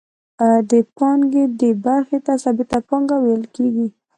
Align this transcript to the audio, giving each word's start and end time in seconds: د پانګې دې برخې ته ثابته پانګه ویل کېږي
د 0.69 0.71
پانګې 0.97 1.43
دې 1.59 1.71
برخې 1.85 2.19
ته 2.25 2.33
ثابته 2.43 2.77
پانګه 2.89 3.17
ویل 3.23 3.43
کېږي 3.55 3.87